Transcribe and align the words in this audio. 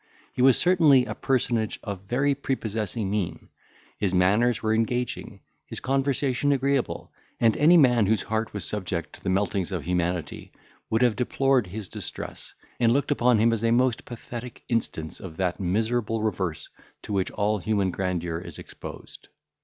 He 0.33 0.41
was 0.41 0.57
certainly 0.57 1.05
a 1.05 1.13
personage 1.13 1.79
of 1.83 2.01
very 2.05 2.33
prepossessing 2.33 3.07
mien; 3.11 3.49
his 3.99 4.15
manners 4.15 4.63
were 4.63 4.73
engaging, 4.73 5.41
his 5.67 5.79
conversation 5.79 6.51
agreeable, 6.51 7.11
and 7.39 7.55
any 7.55 7.77
man 7.77 8.07
whose 8.07 8.23
heart 8.23 8.51
was 8.51 8.65
subject 8.65 9.13
to 9.13 9.21
the 9.21 9.29
meltings 9.29 9.71
of 9.71 9.83
humanity 9.83 10.53
would 10.89 11.03
have 11.03 11.15
deplored 11.15 11.67
his 11.67 11.87
distress, 11.87 12.55
and 12.79 12.91
looked 12.93 13.11
upon 13.11 13.37
him 13.37 13.53
as 13.53 13.63
a 13.63 13.69
most 13.69 14.03
pathetic 14.05 14.63
instance 14.69 15.19
of 15.19 15.37
that 15.37 15.59
miserable 15.59 16.23
reverse 16.23 16.69
to 17.03 17.13
which 17.13 17.29
all 17.29 17.59
human 17.59 17.91
grandeur 17.91 18.39
is 18.39 18.57
exposed. 18.57 19.27